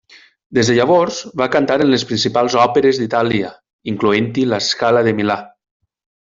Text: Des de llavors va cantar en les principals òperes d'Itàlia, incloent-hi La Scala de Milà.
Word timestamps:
Des 0.57 0.69
de 0.69 0.77
llavors 0.77 1.19
va 1.41 1.47
cantar 1.55 1.75
en 1.85 1.91
les 1.91 2.07
principals 2.13 2.57
òperes 2.63 3.03
d'Itàlia, 3.03 3.53
incloent-hi 3.95 4.49
La 4.57 4.63
Scala 4.73 5.09
de 5.11 5.19
Milà. 5.23 5.41